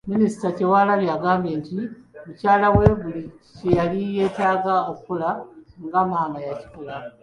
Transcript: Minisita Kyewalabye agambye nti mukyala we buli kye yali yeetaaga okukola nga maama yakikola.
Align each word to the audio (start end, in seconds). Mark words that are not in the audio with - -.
Minisita 0.13 0.45
Kyewalabye 0.55 1.09
agambye 1.17 1.53
nti 1.61 1.75
mukyala 2.25 2.67
we 2.75 2.85
buli 2.99 3.23
kye 3.57 3.69
yali 3.77 3.99
yeetaaga 4.15 4.73
okukola 4.91 5.29
nga 5.85 5.99
maama 6.09 6.39
yakikola. 6.47 6.93